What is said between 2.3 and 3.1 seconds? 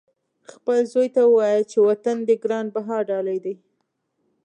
ګران بها